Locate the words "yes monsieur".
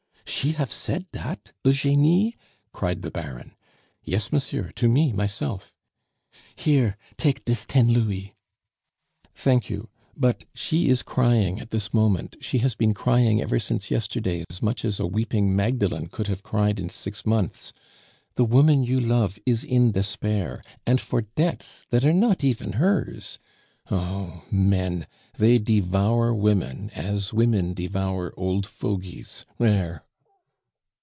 4.01-4.71